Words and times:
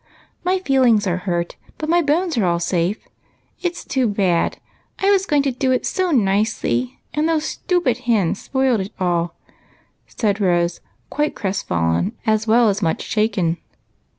"My 0.43 0.57
feelings 0.57 1.05
are 1.05 1.17
hurt, 1.29 1.57
but 1.77 1.87
my 1.87 2.01
bones 2.01 2.35
are 2.35 2.43
all 2.43 2.59
safe. 2.59 2.97
It 3.61 3.75
's 3.77 3.85
too 3.85 4.07
bad! 4.07 4.57
I 4.97 5.11
was 5.11 5.27
going 5.27 5.43
to 5.43 5.51
do 5.51 5.71
it 5.71 5.85
so 5.85 6.09
nicely, 6.09 6.97
and 7.13 7.29
those 7.29 7.45
stupid 7.45 7.99
hens 7.99 8.41
spoilt 8.41 8.81
it 8.81 8.93
all," 8.99 9.35
said 10.07 10.41
Rose, 10.41 10.81
quite 11.11 11.35
crest 11.35 11.67
fallen, 11.67 12.13
as 12.25 12.47
well 12.47 12.67
as 12.67 12.81
much 12.81 13.03
shaken. 13.03 13.57